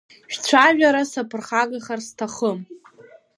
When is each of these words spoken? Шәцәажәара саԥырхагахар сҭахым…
Шәцәажәара 0.31 1.03
саԥырхагахар 1.11 1.99
сҭахым… 2.07 2.59